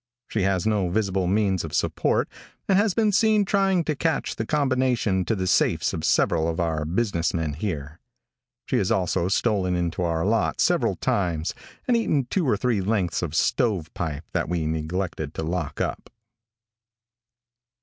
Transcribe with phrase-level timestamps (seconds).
[0.27, 2.27] She has no visible means of support,
[2.67, 6.59] and has been seen trying to catch the combination to the safes of several of
[6.59, 7.99] our business men here.
[8.65, 11.53] She has also stolen into our lot several times
[11.87, 16.09] and eaten two or three lengths of stovepipe that we neglected to lock up.